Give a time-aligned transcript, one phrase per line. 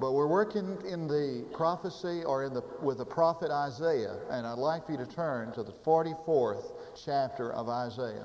[0.00, 4.56] But we're working in the prophecy or in the, with the prophet Isaiah, and I'd
[4.56, 6.72] like for you to turn to the 44th
[7.04, 8.24] chapter of Isaiah.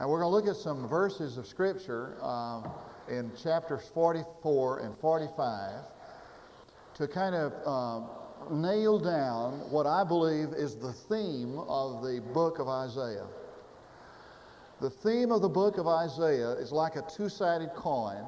[0.00, 2.62] And we're going to look at some verses of Scripture uh,
[3.10, 5.82] in chapters 44 and 45
[6.94, 8.00] to kind of uh,
[8.50, 13.26] nail down what I believe is the theme of the book of Isaiah.
[14.80, 18.24] The theme of the book of Isaiah is like a two sided coin.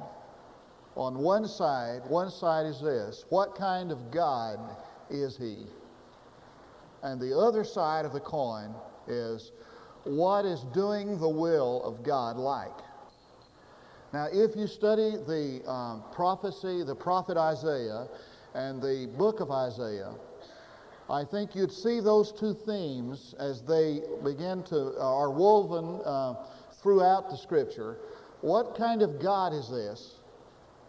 [0.95, 4.59] On one side, one side is this what kind of God
[5.09, 5.65] is he?
[7.03, 8.75] And the other side of the coin
[9.07, 9.51] is
[10.03, 12.77] what is doing the will of God like?
[14.13, 18.07] Now, if you study the um, prophecy, the prophet Isaiah,
[18.53, 20.13] and the book of Isaiah,
[21.09, 26.35] I think you'd see those two themes as they begin to uh, are woven uh,
[26.81, 27.97] throughout the Scripture.
[28.41, 30.20] What kind of God is this?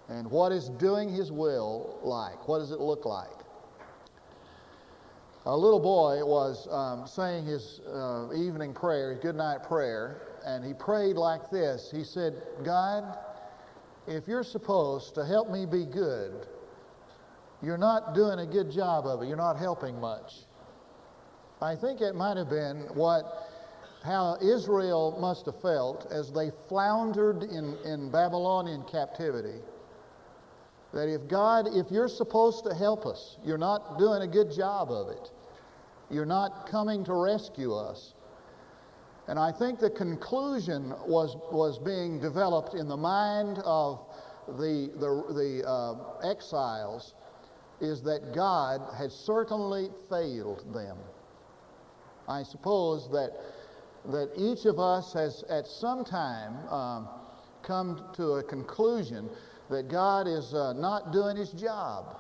[0.09, 2.49] And what is doing His will like?
[2.49, 3.43] What does it look like?
[5.45, 10.65] A little boy was um, saying his uh, evening prayer, his good night prayer, and
[10.65, 11.91] he prayed like this.
[11.91, 13.19] He said, God,
[14.07, 16.47] if you're supposed to help me be good,
[17.61, 19.27] you're not doing a good job of it.
[19.27, 20.45] You're not helping much.
[21.61, 23.49] I think it might have been what
[24.05, 29.61] how Israel must have felt as they floundered in, in Babylonian captivity.
[30.93, 34.91] That if God, if you're supposed to help us, you're not doing a good job
[34.91, 35.31] of it.
[36.11, 38.13] You're not coming to rescue us.
[39.29, 44.05] And I think the conclusion was, was being developed in the mind of
[44.47, 47.15] the, the, the uh, exiles
[47.81, 50.99] is that God had certainly failed them.
[52.29, 53.31] I suppose that,
[54.11, 57.09] that each of us has at some time um,
[57.63, 59.29] come to a conclusion
[59.73, 62.17] that God is uh, not doing his job.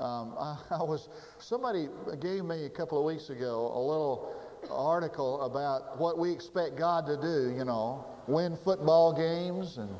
[0.00, 1.88] Um, I, I, was somebody
[2.20, 4.34] gave me a couple of weeks ago a little
[4.70, 7.54] article about what we expect God to do.
[7.56, 9.90] You know, win football games and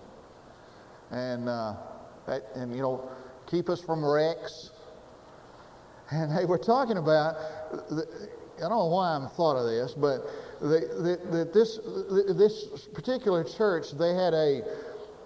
[1.10, 1.74] and uh,
[2.54, 3.10] and you know
[3.46, 4.70] keep us from wrecks.
[6.10, 7.34] And they were talking about,
[7.90, 8.06] the,
[8.56, 10.22] I don't know why I'm thought of this, but
[10.60, 11.78] that this,
[12.34, 14.62] this particular church, they had a,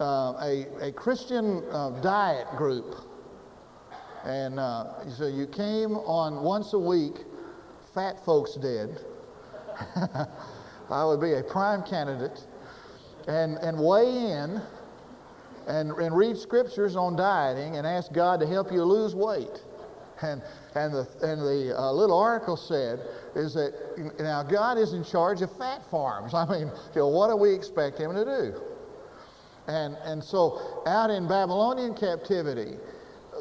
[0.00, 2.97] uh, a, a Christian uh, diet group.
[4.25, 7.25] And uh, so you came on once a week,
[7.94, 9.00] fat folks did.
[10.91, 12.47] I would be a prime candidate.
[13.28, 14.60] And, and weigh in
[15.66, 19.62] and, and read scriptures on dieting and ask God to help you lose weight.
[20.22, 20.42] And,
[20.75, 23.00] and the, and the uh, little article said
[23.34, 23.72] is that
[24.20, 26.34] now God is in charge of fat farms.
[26.34, 28.62] I mean, you know, what do we expect Him to do?
[29.69, 32.77] And, and so out in Babylonian captivity,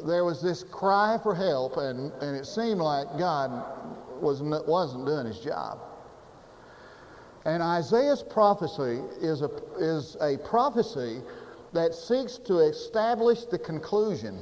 [0.06, 3.50] there was this cry for help, and, and it seemed like God
[4.20, 5.80] was, wasn't doing his job.
[7.44, 11.22] And Isaiah's prophecy is a, is a prophecy
[11.72, 14.40] that seeks to establish the conclusion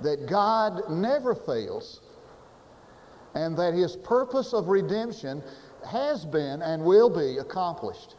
[0.00, 2.00] that God never fails
[3.34, 5.42] and that his purpose of redemption
[5.86, 8.16] has been and will be accomplished.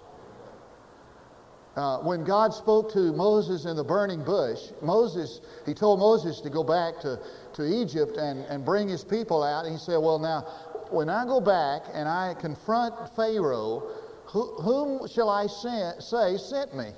[1.79, 6.49] Uh, when God spoke to Moses in the burning bush, Moses, he told Moses to
[6.49, 7.17] go back to,
[7.53, 9.63] to Egypt and, and bring his people out.
[9.63, 10.41] And he said, Well, now,
[10.89, 13.91] when I go back and I confront Pharaoh,
[14.25, 16.89] who, whom shall I send, say sent me?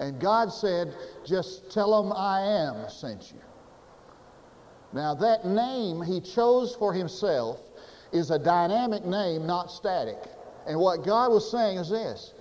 [0.00, 0.94] And God said,
[1.26, 3.40] just tell them I am sent you.
[4.92, 7.58] Now, that name he chose for himself
[8.12, 10.18] is a dynamic name, not static.
[10.66, 12.34] And what God was saying is this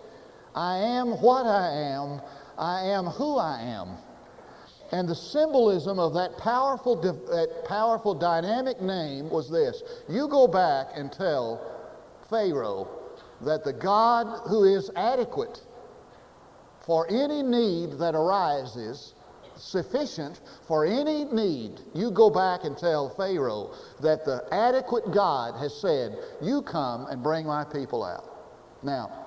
[0.58, 2.20] I am what I am,
[2.58, 3.90] I am who I am.
[4.92, 10.88] And the symbolism of that powerful, that powerful dynamic name was this you go back
[10.96, 11.62] and tell
[12.28, 12.88] Pharaoh
[13.42, 15.62] that the God who is adequate
[16.80, 19.14] for any need that arises,
[19.58, 25.80] sufficient for any need, you go back and tell Pharaoh that the adequate God has
[25.80, 28.26] said, You come and bring my people out.
[28.82, 29.27] Now,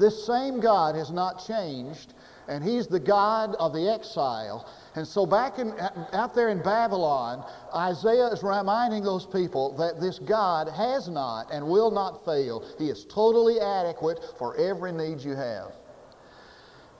[0.00, 2.14] this same God has not changed,
[2.48, 4.68] and He's the God of the exile.
[4.96, 5.72] And so, back in,
[6.12, 7.44] out there in Babylon,
[7.74, 12.64] Isaiah is reminding those people that this God has not and will not fail.
[12.78, 15.72] He is totally adequate for every need you have.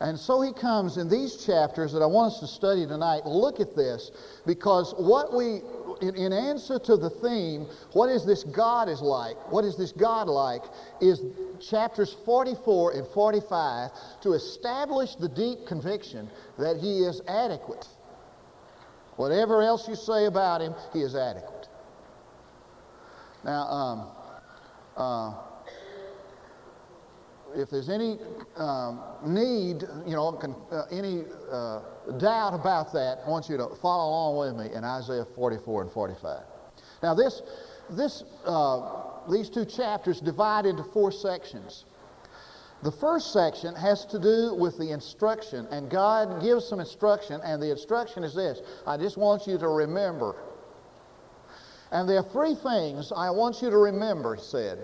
[0.00, 3.26] And so he comes in these chapters that I want us to study tonight.
[3.26, 4.10] Look at this,
[4.46, 5.60] because what we,
[6.00, 9.36] in, in, answer to the theme, what is this God is like?
[9.52, 10.62] What is this God like?
[11.02, 11.20] Is
[11.60, 13.90] chapters 44 and 45
[14.22, 17.86] to establish the deep conviction that he is adequate.
[19.16, 21.68] Whatever else you say about him, he is adequate.
[23.44, 24.08] Now, um,
[24.96, 25.34] uh,
[27.54, 28.18] if there's any
[28.56, 31.80] um, need, you know, can, uh, any uh,
[32.18, 35.90] doubt about that, I want you to follow along with me in Isaiah 44 and
[35.90, 36.42] 45.
[37.02, 37.42] Now, this,
[37.90, 41.84] this, uh, these two chapters divide into four sections.
[42.82, 47.62] The first section has to do with the instruction, and God gives some instruction, and
[47.62, 50.34] the instruction is this I just want you to remember.
[51.92, 54.78] And there are three things I want you to remember, he said.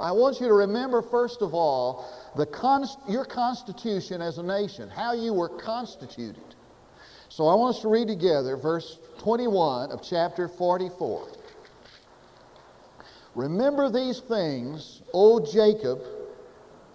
[0.00, 4.88] I want you to remember, first of all, the const- your constitution as a nation,
[4.88, 6.54] how you were constituted.
[7.28, 11.28] So I want us to read together verse 21 of chapter 44.
[13.34, 16.00] Remember these things, O Jacob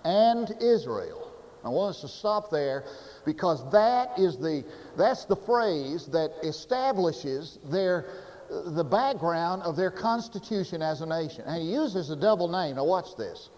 [0.04, 1.32] and Israel.
[1.64, 2.86] I want us to stop there
[3.26, 4.64] because that is the,
[4.98, 8.06] that's the phrase that establishes their
[8.50, 11.44] the background of their constitution as a nation.
[11.46, 12.76] And he uses a double name.
[12.76, 13.50] Now, watch this.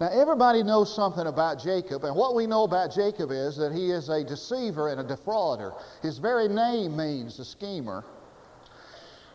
[0.00, 3.92] Now, everybody knows something about Jacob, and what we know about Jacob is that he
[3.92, 5.72] is a deceiver and a defrauder.
[6.02, 8.04] His very name means a schemer.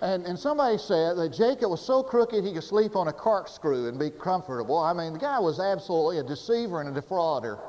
[0.01, 3.88] And, and somebody said that Jacob was so crooked he could sleep on a corkscrew
[3.88, 4.77] and be comfortable.
[4.77, 7.59] I mean, the guy was absolutely a deceiver and a defrauder.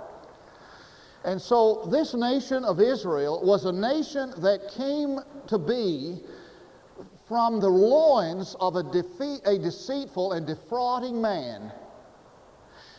[1.24, 6.20] And so, this nation of Israel was a nation that came to be
[7.30, 11.70] from the loins of a, a deceitful and defrauding man.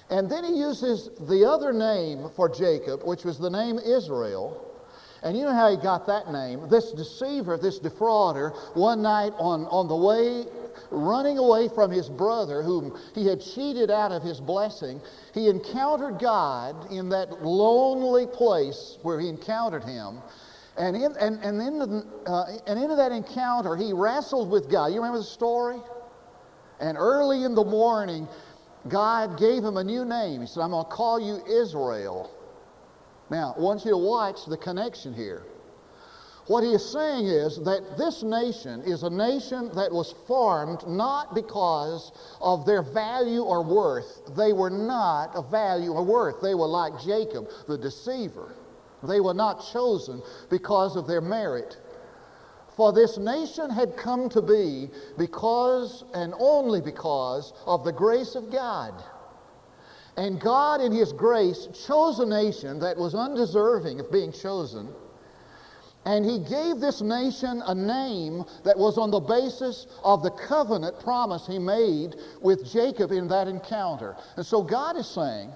[0.09, 4.73] And then he uses the other name for Jacob, which was the name Israel.
[5.21, 6.69] And you know how he got that name?
[6.69, 10.45] This deceiver, this defrauder, one night on, on the way,
[10.91, 15.01] running away from his brother, whom he had cheated out of his blessing,
[15.33, 20.19] he encountered God in that lonely place where he encountered him.
[20.81, 24.87] And, in, and, and, in the, uh, and into that encounter, he wrestled with God.
[24.87, 25.77] You remember the story?
[26.79, 28.27] And early in the morning,
[28.87, 30.41] God gave him a new name.
[30.41, 32.31] He said, I'm going to call you Israel.
[33.29, 35.43] Now, I want you to watch the connection here.
[36.47, 41.35] What he is saying is that this nation is a nation that was formed not
[41.35, 42.11] because
[42.41, 44.35] of their value or worth.
[44.35, 46.41] They were not of value or worth.
[46.41, 48.55] They were like Jacob, the deceiver.
[49.03, 51.77] They were not chosen because of their merit.
[52.75, 58.51] For this nation had come to be because and only because of the grace of
[58.51, 58.93] God.
[60.17, 64.89] And God, in His grace, chose a nation that was undeserving of being chosen.
[66.05, 70.99] And He gave this nation a name that was on the basis of the covenant
[70.99, 74.15] promise He made with Jacob in that encounter.
[74.37, 75.51] And so God is saying,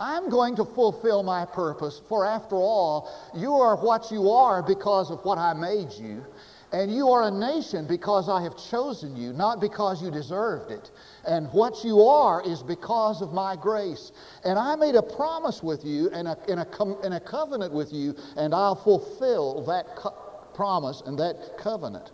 [0.00, 5.10] I'm going to fulfill my purpose, for after all, you are what you are because
[5.10, 6.24] of what I made you.
[6.72, 10.90] And you are a nation because I have chosen you, not because you deserved it.
[11.26, 14.10] And what you are is because of my grace.
[14.42, 17.74] And I made a promise with you and a, and a, com- and a covenant
[17.74, 20.16] with you, and I'll fulfill that co-
[20.54, 22.10] promise and that covenant.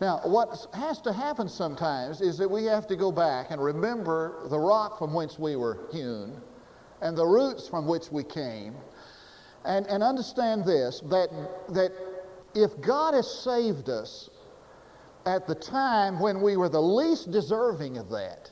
[0.00, 4.48] Now, what has to happen sometimes is that we have to go back and remember
[4.48, 6.40] the rock from whence we were hewn
[7.04, 8.74] and the roots from which we came.
[9.64, 11.28] And, and understand this that,
[11.68, 11.92] that
[12.54, 14.30] if God has saved us
[15.26, 18.50] at the time when we were the least deserving of that,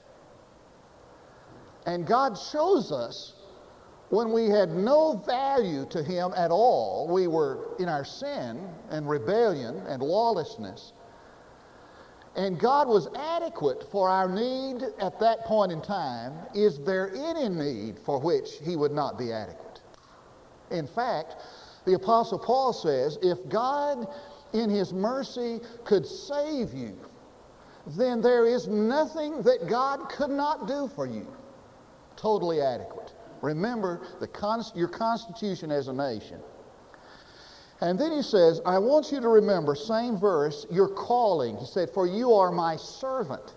[1.86, 3.34] and God chose us
[4.10, 9.08] when we had no value to Him at all, we were in our sin and
[9.08, 10.92] rebellion and lawlessness.
[12.34, 16.32] And God was adequate for our need at that point in time.
[16.54, 19.80] Is there any need for which He would not be adequate?
[20.70, 21.36] In fact,
[21.84, 24.06] the Apostle Paul says if God,
[24.54, 26.96] in His mercy, could save you,
[27.86, 31.26] then there is nothing that God could not do for you.
[32.16, 33.12] Totally adequate.
[33.42, 36.40] Remember the const- your constitution as a nation.
[37.82, 41.56] And then he says, I want you to remember, same verse, your calling.
[41.56, 43.56] He said, For you are my servant.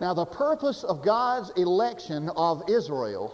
[0.00, 3.32] Now, the purpose of God's election of Israel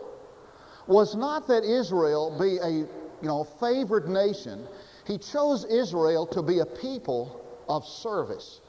[0.86, 2.88] was not that Israel be a you
[3.22, 4.66] know, favored nation.
[5.06, 8.60] He chose Israel to be a people of service.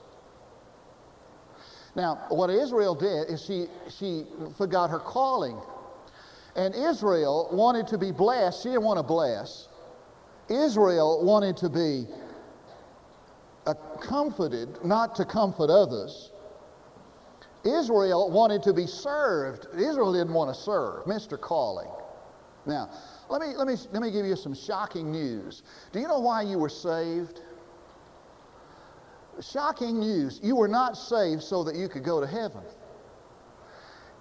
[1.97, 4.23] Now, what Israel did is she, she
[4.57, 5.59] forgot her calling.
[6.55, 8.63] And Israel wanted to be blessed.
[8.63, 9.67] She didn't want to bless.
[10.51, 12.05] Israel wanted to be
[13.65, 16.31] uh, comforted, not to comfort others.
[17.63, 19.67] Israel wanted to be served.
[19.75, 21.05] Israel didn't want to serve.
[21.05, 21.39] Mr.
[21.39, 21.89] Calling.
[22.65, 22.89] Now,
[23.29, 25.63] let me, let, me, let me give you some shocking news.
[25.91, 27.41] Do you know why you were saved?
[29.41, 30.39] Shocking news.
[30.43, 32.61] You were not saved so that you could go to heaven.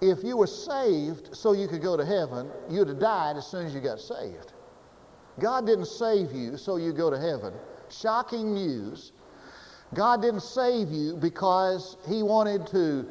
[0.01, 3.67] If you were saved so you could go to heaven, you'd have died as soon
[3.67, 4.50] as you got saved.
[5.39, 7.53] God didn't save you so you go to heaven.
[7.89, 9.11] Shocking news.
[9.93, 13.05] God didn't save you because He wanted to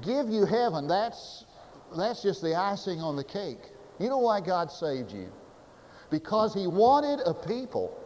[0.00, 0.88] give you heaven.
[0.88, 1.44] That's,
[1.96, 3.70] that's just the icing on the cake.
[3.98, 5.30] You know why God saved you?
[6.10, 7.98] Because He wanted a people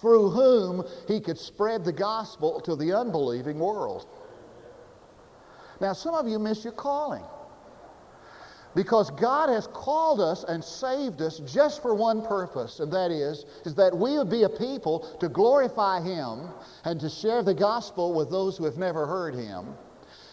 [0.00, 4.06] through whom He could spread the gospel to the unbelieving world.
[5.80, 7.24] Now, some of you miss your calling.
[8.74, 13.44] Because God has called us and saved us just for one purpose, and that is,
[13.64, 16.48] is that we would be a people to glorify Him
[16.84, 19.74] and to share the gospel with those who have never heard Him.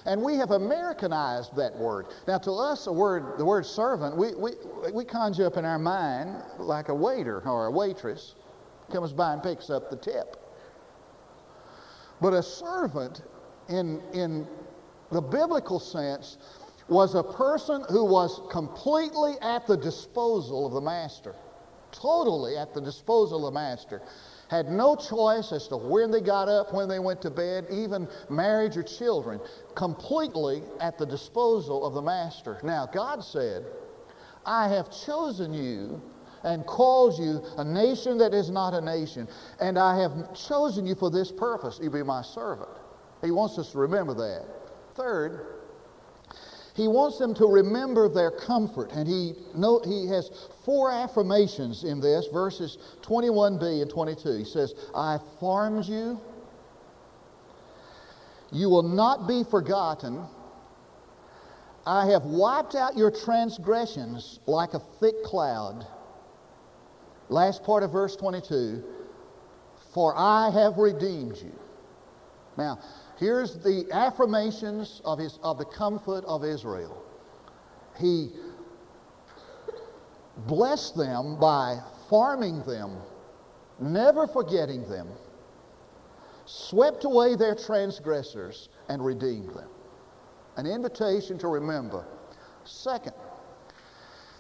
[0.06, 2.08] And we have Americanized that word.
[2.28, 4.52] Now, to us, the word, the word servant, we, we,
[4.94, 8.36] we conjure up in our mind like a waiter or a waitress
[8.92, 10.38] comes by and picks up the tip.
[12.22, 13.22] But a servant,
[13.68, 14.48] in, in
[15.12, 16.38] the biblical sense,
[16.90, 21.36] was a person who was completely at the disposal of the master,
[21.92, 24.02] totally at the disposal of the master.
[24.50, 28.08] Had no choice as to when they got up, when they went to bed, even
[28.30, 29.40] marriage or children,
[29.76, 32.60] completely at the disposal of the master.
[32.64, 33.66] Now, God said,
[34.46, 36.02] I have chosen you
[36.44, 39.28] and called you a nation that is not a nation,
[39.60, 41.80] and I have chosen you for this purpose.
[41.84, 42.70] You be my servant.
[43.22, 44.46] He wants us to remember that.
[44.96, 45.59] Third,
[46.80, 48.92] he wants them to remember their comfort.
[48.94, 49.34] And he,
[49.86, 50.32] he has
[50.64, 54.38] four affirmations in this, verses 21b and 22.
[54.38, 56.22] He says, I formed you.
[58.54, 60.26] You will not be forgotten.
[61.86, 65.86] I have wiped out your transgressions like a thick cloud.
[67.28, 68.84] Last part of verse 22
[69.94, 71.60] For I have redeemed you.
[72.58, 72.80] Now,
[73.20, 77.04] Here's the affirmations of, his, of the comfort of Israel.
[78.00, 78.30] He
[80.48, 82.98] blessed them by farming them,
[83.78, 85.10] never forgetting them,
[86.46, 89.68] swept away their transgressors, and redeemed them.
[90.56, 92.06] An invitation to remember.
[92.64, 93.14] Second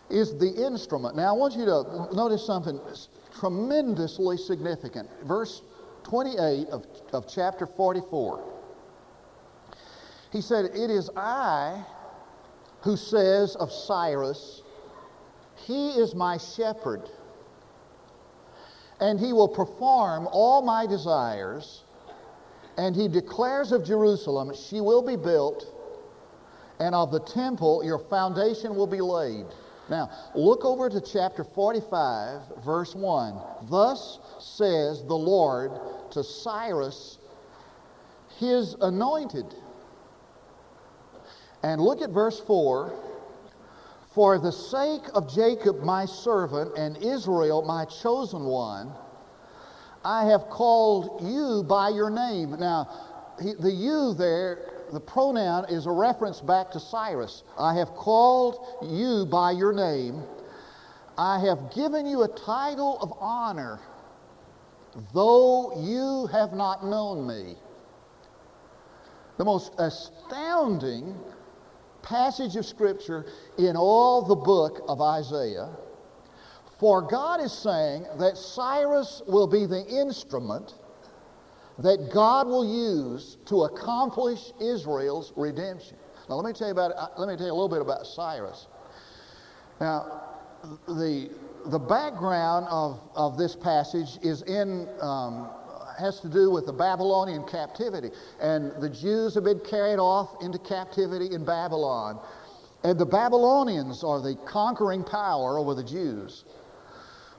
[0.09, 1.17] is the instrument.
[1.17, 2.79] Now, I want you to notice something
[3.37, 5.09] tremendously significant.
[5.25, 5.63] Verse
[6.03, 8.58] 28 of, of chapter 44.
[10.31, 11.83] He said, It is I
[12.81, 14.61] who says of Cyrus,
[15.55, 17.09] He is my shepherd,
[18.99, 21.83] and he will perform all my desires.
[22.77, 25.65] And he declares of Jerusalem, She will be built,
[26.79, 29.45] and of the temple, your foundation will be laid.
[29.89, 33.35] Now, look over to chapter 45, verse 1.
[33.63, 35.71] Thus says the Lord
[36.11, 37.17] to Cyrus,
[38.37, 39.45] his anointed.
[41.63, 42.93] And look at verse 4
[44.13, 48.91] For the sake of Jacob, my servant, and Israel, my chosen one,
[50.03, 52.51] I have called you by your name.
[52.59, 52.89] Now,
[53.41, 54.59] he, the you there,
[54.93, 57.43] the pronoun is a reference back to Cyrus.
[57.57, 60.23] I have called you by your name.
[61.17, 63.79] I have given you a title of honor,
[65.13, 67.55] though you have not known me.
[69.37, 71.15] The most astounding
[72.01, 73.25] passage of Scripture
[73.57, 75.69] in all the book of Isaiah.
[76.79, 80.73] For God is saying that Cyrus will be the instrument
[81.79, 85.97] that God will use to accomplish Israel's redemption.
[86.29, 88.05] Now, let me tell you about uh, let me tell you a little bit about
[88.05, 88.67] Cyrus.
[89.79, 90.21] Now,
[90.87, 91.29] the
[91.65, 95.49] the background of, of this passage is in um,
[95.99, 98.11] has to do with the Babylonian captivity.
[98.39, 102.19] And the Jews have been carried off into captivity in Babylon.
[102.83, 106.45] And the Babylonians are the conquering power over the Jews.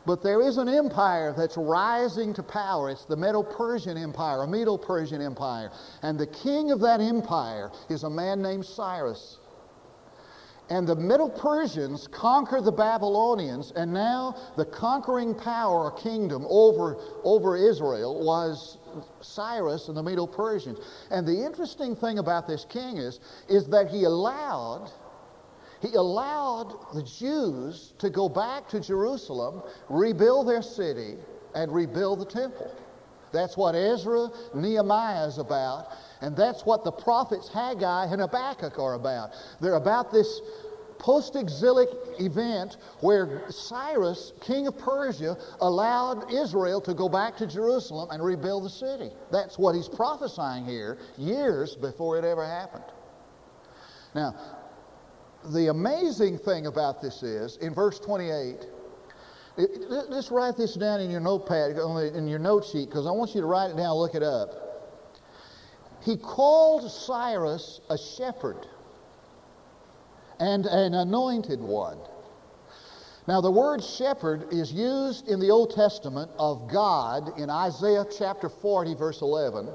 [0.06, 2.90] But there is an empire that's rising to power.
[2.90, 5.70] It's the Medo Persian Empire, a Medo Persian Empire.
[6.02, 9.39] And the king of that empire is a man named Cyrus.
[10.70, 16.96] And the Medo Persians conquer the Babylonians, and now the conquering power or kingdom over,
[17.24, 18.78] over Israel was
[19.20, 20.78] Cyrus and the Medo Persians.
[21.10, 24.92] And the interesting thing about this king is, is that he allowed,
[25.82, 31.16] he allowed the Jews to go back to Jerusalem, rebuild their city,
[31.52, 32.72] and rebuild the temple.
[33.32, 35.88] That's what Ezra, Nehemiah is about,
[36.20, 39.30] and that's what the prophets Haggai and Habakkuk are about.
[39.60, 40.40] They're about this
[40.98, 41.88] post exilic
[42.20, 48.64] event where Cyrus, king of Persia, allowed Israel to go back to Jerusalem and rebuild
[48.64, 49.10] the city.
[49.32, 52.84] That's what he's prophesying here years before it ever happened.
[54.14, 54.34] Now,
[55.52, 58.66] the amazing thing about this is in verse 28,
[59.56, 59.70] it,
[60.10, 61.78] just write this down in your notepad,
[62.14, 64.69] in your note sheet, because I want you to write it down, look it up.
[66.02, 68.66] He called Cyrus a shepherd
[70.38, 71.98] and an anointed one.
[73.28, 78.48] Now, the word shepherd is used in the Old Testament of God in Isaiah chapter
[78.48, 79.68] 40, verse 11.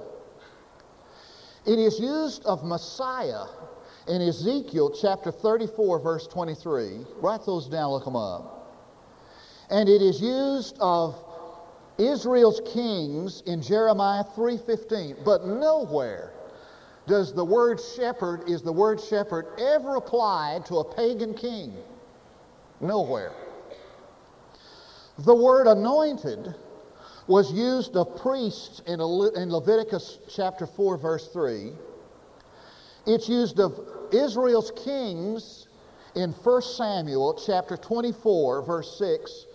[1.65, 3.46] It is used of Messiah
[4.08, 7.05] in Ezekiel chapter 34, verse 23.
[7.22, 8.51] Write those down, look them up.
[9.70, 11.15] And it is used of
[11.98, 16.34] Israel's kings in Jeremiah 3:15, but nowhere
[17.08, 21.75] does the word shepherd is the word shepherd ever applied to a pagan king?
[22.82, 23.32] Nowhere.
[25.20, 26.56] The word anointed
[27.28, 31.72] was used of priests in, in Leviticus chapter 4 verse 3.
[33.06, 33.80] It's used of
[34.12, 35.68] Israel's kings
[36.16, 39.46] in 1 Samuel chapter 24 verse 6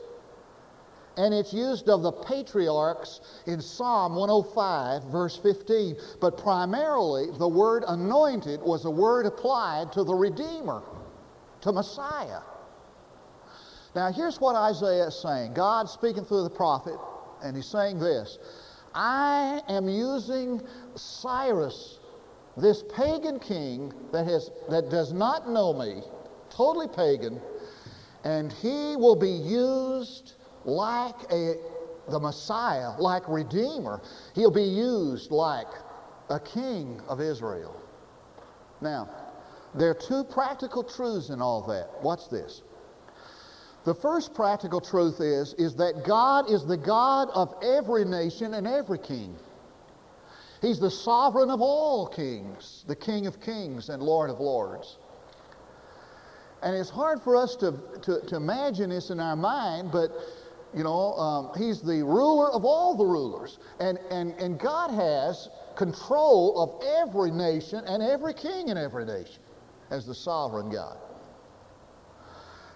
[1.20, 5.94] and it's used of the patriarchs in Psalm 105, verse 15.
[6.18, 10.82] But primarily, the word anointed was a word applied to the Redeemer,
[11.60, 12.40] to Messiah.
[13.94, 16.96] Now, here's what Isaiah is saying God speaking through the prophet,
[17.44, 18.38] and he's saying this
[18.94, 20.62] I am using
[20.94, 21.98] Cyrus,
[22.56, 26.02] this pagan king that, has, that does not know me,
[26.48, 27.42] totally pagan,
[28.24, 31.54] and he will be used like a,
[32.08, 34.00] the Messiah, like Redeemer.
[34.34, 35.68] He'll be used like
[36.28, 37.80] a king of Israel.
[38.80, 39.08] Now,
[39.74, 42.02] there are two practical truths in all that.
[42.02, 42.62] Watch this?
[43.84, 48.66] The first practical truth is, is that God is the God of every nation and
[48.66, 49.36] every king.
[50.60, 54.98] He's the sovereign of all kings, the King of kings and Lord of lords.
[56.62, 60.10] And it's hard for us to, to, to imagine this in our mind, but
[60.74, 63.58] you know, um, he's the ruler of all the rulers.
[63.80, 69.42] And, and, and God has control of every nation and every king in every nation
[69.90, 70.96] as the sovereign God.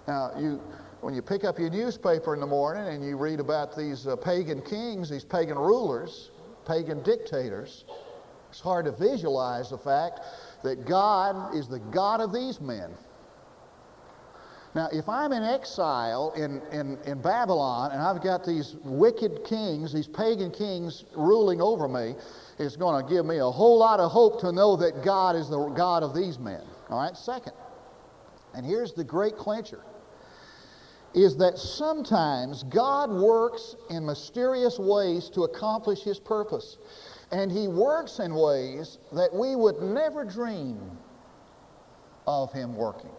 [0.08, 0.60] Now, you,
[1.00, 4.16] when you pick up your newspaper in the morning and you read about these uh,
[4.16, 6.30] pagan kings, these pagan rulers,
[6.66, 7.84] pagan dictators,
[8.50, 10.20] it's hard to visualize the fact
[10.62, 12.90] that God is the God of these men.
[14.74, 19.92] Now, if I'm in exile in, in, in Babylon and I've got these wicked kings,
[19.92, 22.16] these pagan kings ruling over me,
[22.58, 25.48] it's going to give me a whole lot of hope to know that God is
[25.48, 26.62] the God of these men.
[26.90, 27.52] All right, second,
[28.52, 29.80] and here's the great clincher
[31.14, 36.78] is that sometimes God works in mysterious ways to accomplish his purpose.
[37.30, 40.98] And he works in ways that we would never dream
[42.26, 43.10] of him working.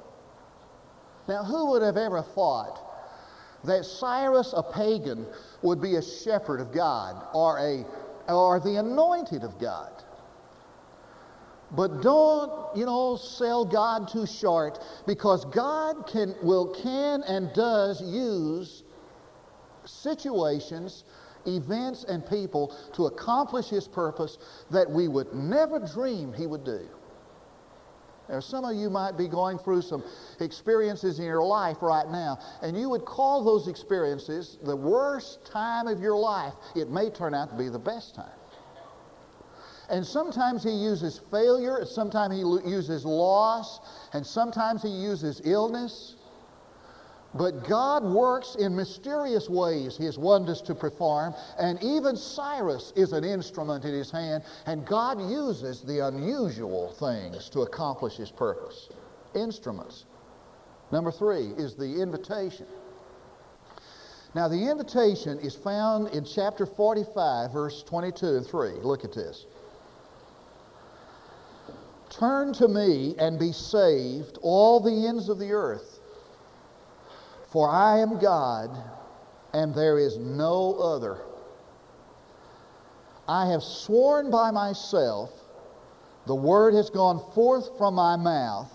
[1.27, 2.81] Now, who would have ever thought
[3.63, 5.25] that Cyrus, a pagan,
[5.61, 7.85] would be a shepherd of God or, a,
[8.31, 9.91] or the anointed of God?
[11.71, 18.01] But don't, you know, sell God too short because God can, will, can and does
[18.01, 18.83] use
[19.83, 21.03] situations,
[21.45, 24.37] events, and people to accomplish His purpose
[24.69, 26.87] that we would never dream He would do.
[28.29, 30.03] Now, some of you might be going through some
[30.39, 35.87] experiences in your life right now, and you would call those experiences the worst time
[35.87, 36.53] of your life.
[36.75, 38.29] It may turn out to be the best time.
[39.89, 43.79] And sometimes he uses failure, sometimes he uses loss,
[44.13, 46.14] and sometimes he uses illness.
[47.35, 53.25] But God works in mysterious ways, his wonders to perform, and even Cyrus is an
[53.25, 58.87] instrument in his hand, and God uses the unusual things to accomplish his purpose.
[59.35, 60.05] Instruments.
[60.93, 62.67] Number three is the invitation.
[64.33, 68.69] Now, the invitation is found in chapter 45, verse 22 and 3.
[68.81, 69.45] Look at this.
[72.09, 75.94] Turn to me and be saved, all the ends of the earth.
[77.55, 78.69] For I am God,
[79.53, 81.21] and there is no other.
[83.29, 85.31] I have sworn by myself,
[86.27, 88.69] the word has gone forth from my mouth,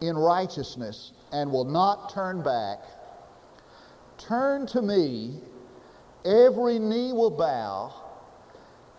[0.00, 2.80] in righteousness and will not turn back.
[4.18, 5.38] Turn to me,
[6.24, 7.94] every knee will bow,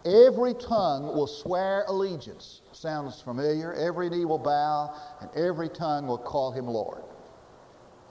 [0.05, 2.61] every tongue will swear allegiance.
[2.71, 3.73] Sounds familiar?
[3.73, 7.03] Every knee will bow, and every tongue will call him Lord.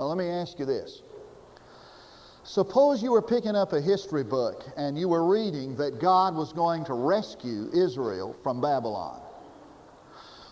[0.03, 1.01] Now, let me ask you this.
[2.43, 6.53] Suppose you were picking up a history book and you were reading that God was
[6.53, 9.23] going to rescue Israel from Babylon.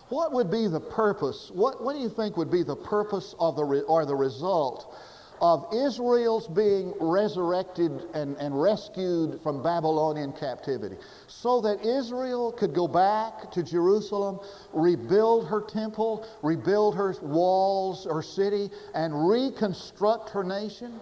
[0.07, 1.51] What would be the purpose?
[1.53, 4.95] What, what do you think would be the purpose of the re, or the result
[5.41, 10.95] of Israel's being resurrected and, and rescued from Babylonian captivity?
[11.27, 14.39] So that Israel could go back to Jerusalem,
[14.71, 20.99] rebuild her temple, rebuild her walls, her city, and reconstruct her nation?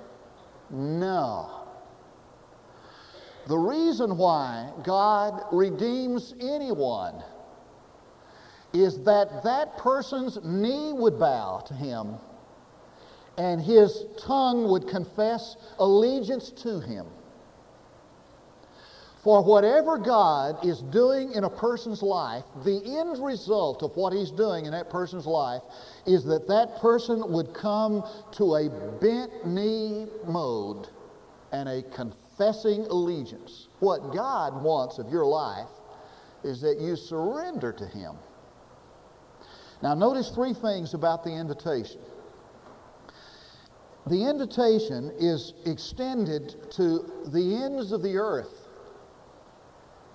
[0.69, 1.65] No.
[3.47, 7.23] The reason why God redeems anyone
[8.73, 12.19] is that that person's knee would bow to him
[13.39, 17.07] and his tongue would confess allegiance to him.
[19.23, 24.31] For whatever God is doing in a person's life, the end result of what he's
[24.31, 25.61] doing in that person's life
[26.05, 30.87] is that that person would come to a bent knee mode
[31.53, 33.69] and a confessing allegiance.
[33.79, 35.69] What God wants of your life
[36.43, 38.15] is that you surrender to him.
[39.81, 42.01] Now, notice three things about the invitation.
[44.07, 48.67] The invitation is extended to the ends of the earth.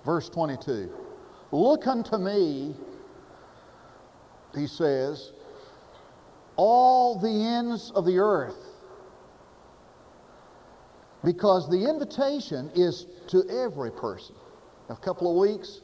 [0.03, 0.91] Verse 22
[1.51, 2.75] Look unto me,
[4.53, 5.31] he says,
[6.55, 8.57] all the ends of the earth.
[11.23, 14.35] Because the invitation is to every person.
[14.89, 15.81] A couple of weeks,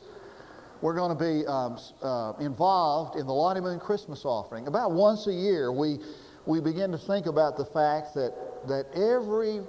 [0.81, 4.67] we're going to be um, uh, involved in the Lottie Moon Christmas offering.
[4.67, 5.97] About once a year, we,
[6.45, 8.33] we begin to think about the fact that,
[8.67, 9.61] that every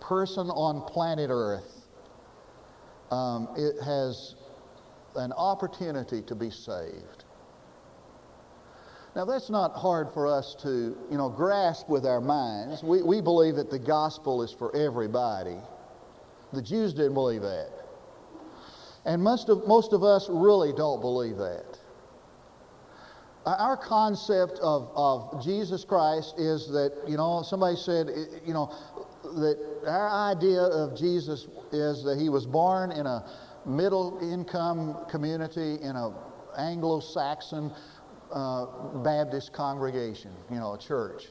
[0.00, 1.78] person on planet Earth
[3.10, 4.34] um, it has
[5.16, 7.24] an opportunity to be saved.
[9.16, 12.82] Now, that's not hard for us to, you know, grasp with our minds.
[12.82, 15.56] We, we believe that the gospel is for everybody.
[16.52, 17.70] The Jews didn't believe that.
[19.04, 21.78] And most of, most of us really don't believe that.
[23.56, 28.08] Our concept of, of Jesus Christ is that, you know, somebody said,
[28.44, 28.74] you know,
[29.22, 33.24] that our idea of Jesus is that he was born in a
[33.64, 36.12] middle income community in a
[36.58, 37.72] Anglo-Saxon
[38.32, 38.66] uh,
[39.02, 41.28] Baptist congregation, you know, a church.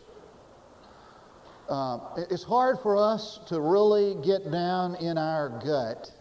[1.70, 2.00] Uh,
[2.32, 6.12] it's hard for us to really get down in our gut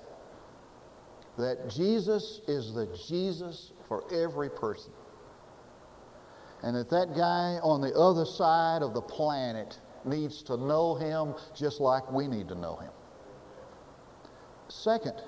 [1.39, 4.93] that Jesus is the Jesus for every person.
[6.63, 11.35] And that that guy on the other side of the planet needs to know him
[11.55, 12.91] just like we need to know him.
[14.69, 15.21] Second,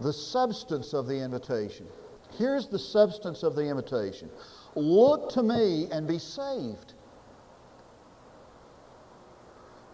[0.00, 1.86] the substance of the invitation.
[2.36, 4.30] Here's the substance of the invitation
[4.74, 6.94] Look to me and be saved.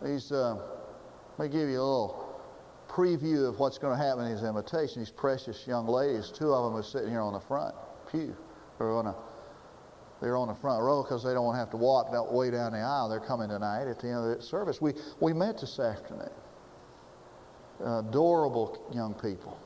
[0.02, 0.56] These, uh,
[1.38, 2.42] let me give you a little
[2.88, 5.00] preview of what's going to happen in his invitation.
[5.00, 7.74] These precious young ladies, two of them are sitting here on the front
[8.10, 8.36] pew.
[8.78, 9.14] They're on, a,
[10.24, 12.78] they're on the front row because they don't have to walk that way down the
[12.78, 13.10] aisle.
[13.10, 14.80] They're coming tonight at the end of the service.
[14.80, 16.30] We, we met this afternoon.
[17.84, 19.58] Adorable young people.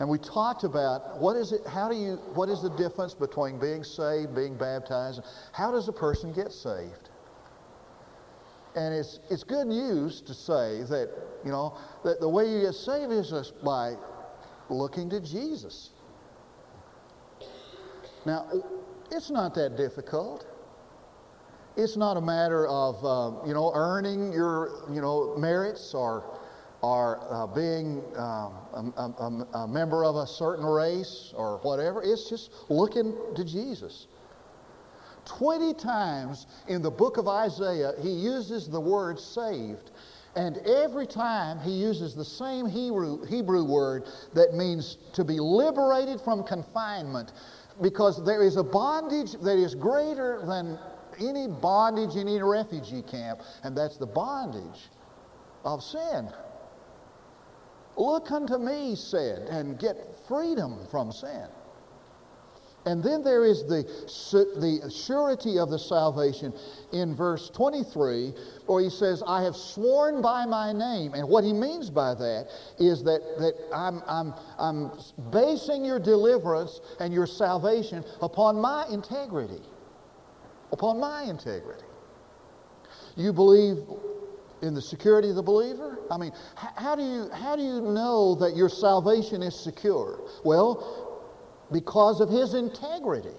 [0.00, 3.58] And we talked about what is it, how do you, what is the difference between
[3.58, 5.20] being saved, being baptized?
[5.52, 7.10] How does a person get saved?
[8.74, 11.10] And it's, it's good news to say that,
[11.44, 13.92] you know, that the way you get saved is just by
[14.70, 15.90] looking to Jesus.
[18.24, 18.46] Now,
[19.12, 20.46] it's not that difficult.
[21.76, 26.38] It's not a matter of, uh, you know, earning your, you know, merits or,
[26.82, 32.02] or uh, being um, a, a, a member of a certain race or whatever.
[32.02, 34.06] It's just looking to Jesus.
[35.24, 39.92] 20 times in the book of Isaiah, he uses the word saved.
[40.34, 46.20] And every time he uses the same Hebrew, Hebrew word that means to be liberated
[46.20, 47.32] from confinement
[47.80, 50.78] because there is a bondage that is greater than
[51.20, 54.88] any bondage in any refugee camp, and that's the bondage
[55.64, 56.30] of sin.
[57.96, 61.48] Look unto me, said, and get freedom from sin.
[62.84, 63.84] And then there is the,
[64.58, 66.52] the surety of the salvation
[66.92, 68.32] in verse 23,
[68.66, 71.14] where he says, I have sworn by my name.
[71.14, 74.90] And what he means by that is that, that I'm, I'm, I'm
[75.30, 79.62] basing your deliverance and your salvation upon my integrity.
[80.72, 81.84] upon my integrity.
[83.14, 83.76] You believe
[84.62, 85.98] in the security of the believer?
[86.10, 90.20] I mean, how do you, how do you know that your salvation is secure?
[90.44, 91.11] Well,
[91.72, 93.36] because of his integrity.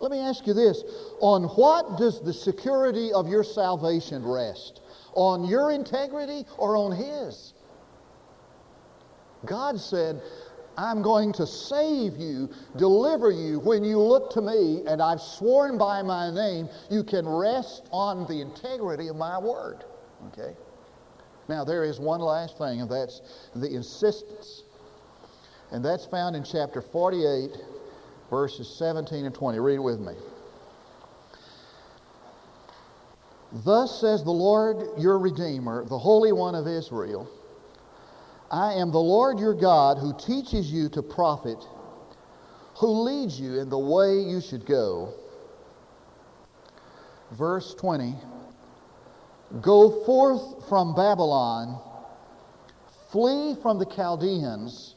[0.00, 0.82] Let me ask you this
[1.20, 4.82] on what does the security of your salvation rest?
[5.14, 7.54] On your integrity or on his?
[9.46, 10.20] God said,
[10.76, 15.78] I'm going to save you, deliver you when you look to me, and I've sworn
[15.78, 19.84] by my name, you can rest on the integrity of my word.
[20.28, 20.54] Okay?
[21.48, 23.22] Now, there is one last thing, and that's
[23.54, 24.64] the insistence.
[25.72, 27.50] And that's found in chapter 48,
[28.30, 29.58] verses 17 and 20.
[29.58, 30.14] Read it with me.
[33.52, 37.30] Thus says the Lord your Redeemer, the Holy One of Israel
[38.50, 41.58] I am the Lord your God who teaches you to profit,
[42.76, 45.12] who leads you in the way you should go.
[47.32, 48.14] Verse 20
[49.60, 51.80] Go forth from Babylon,
[53.10, 54.94] flee from the Chaldeans,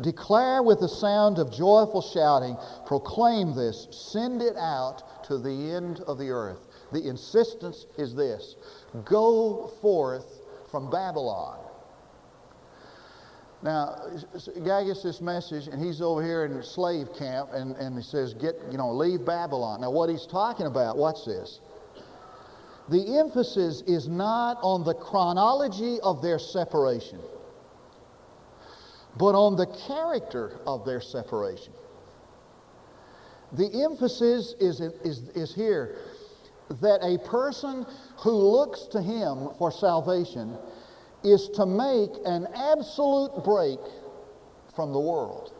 [0.00, 6.00] declare with the sound of joyful shouting, proclaim this, send it out to the end
[6.00, 6.66] of the earth.
[6.92, 8.56] The insistence is this
[9.04, 11.58] go forth from Babylon.
[13.62, 13.96] Now,
[14.62, 18.34] guy gets this message, and he's over here in slave camp, and, and he says,
[18.34, 19.80] Get, you know, leave Babylon.
[19.80, 21.60] Now, what he's talking about, watch this.
[22.90, 27.20] The emphasis is not on the chronology of their separation,
[29.16, 31.72] but on the character of their separation.
[33.52, 35.96] The emphasis is, is, is here
[36.80, 37.86] that a person
[38.18, 40.56] who looks to him for salvation
[41.22, 43.78] is to make an absolute break
[44.74, 45.52] from the world.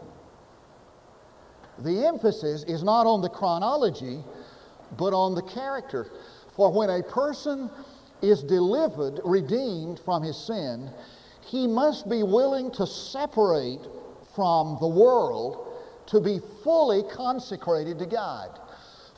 [1.78, 4.22] The emphasis is not on the chronology,
[4.96, 6.06] but on the character.
[6.56, 7.70] For when a person
[8.22, 10.90] is delivered, redeemed from his sin,
[11.46, 13.80] he must be willing to separate
[14.34, 15.74] from the world
[16.06, 18.58] to be fully consecrated to God.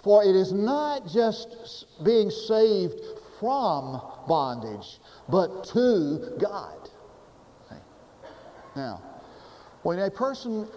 [0.02, 3.00] For it is not just being saved
[3.40, 6.90] from bondage, but to God.
[8.76, 9.02] Now,
[9.82, 10.68] when a person,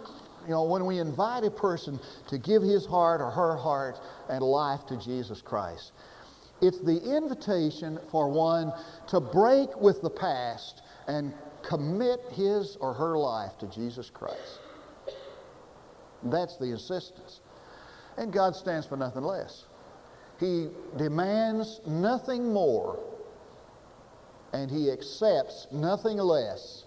[0.46, 4.42] you know, when we invite a person to give his heart or her heart and
[4.42, 5.92] life to Jesus Christ,
[6.62, 8.72] it's the invitation for one
[9.08, 10.79] to break with the past
[11.10, 14.60] and commit his or her life to Jesus Christ.
[16.24, 17.42] That's the insistence.
[18.18, 19.66] And God stands for nothing less.
[20.40, 23.00] He demands nothing more
[24.54, 26.86] and he accepts nothing less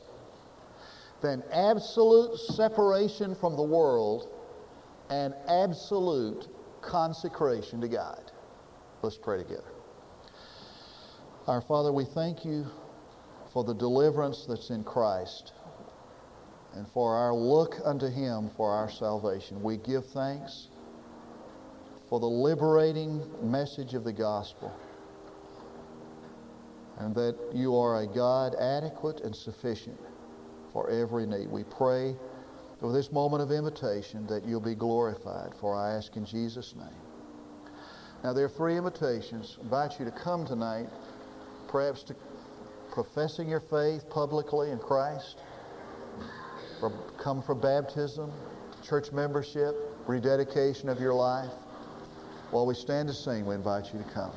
[1.20, 4.28] than absolute separation from the world
[5.11, 6.48] and absolute
[6.80, 8.30] consecration to God.
[9.02, 9.72] Let's pray together.
[11.46, 12.66] Our Father, we thank you
[13.53, 15.53] for the deliverance that's in Christ
[16.75, 19.62] and for our look unto Him for our salvation.
[19.62, 20.69] We give thanks
[22.09, 24.75] for the liberating message of the gospel
[26.99, 29.99] and that you are a God adequate and sufficient
[30.73, 31.49] for every need.
[31.49, 32.17] We pray
[32.81, 36.87] for this moment of invitation that you'll be glorified, for I ask in Jesus' name.
[38.25, 39.59] Now, there are three invitations.
[39.61, 40.88] I invite you to come tonight,
[41.69, 42.15] perhaps to
[42.92, 45.38] professing your faith publicly in Christ,
[47.16, 48.31] come for baptism,
[48.83, 49.74] church membership,
[50.07, 51.52] rededication of your life.
[52.50, 54.33] While we stand to sing, we invite you to come.